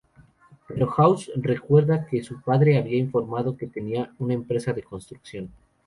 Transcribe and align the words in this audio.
Pero 0.67 0.87
House 0.87 1.29
recuerda 1.35 2.07
que 2.07 2.23
su 2.23 2.41
padre 2.41 2.75
había 2.79 2.97
informado 2.97 3.55
que 3.55 3.67
tenía 3.67 4.09
una 4.17 4.33
empresa 4.33 4.73
de 4.73 4.81
construcción. 4.81 5.51